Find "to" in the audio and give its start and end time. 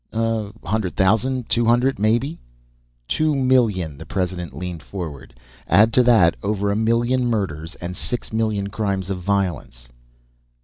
5.93-6.01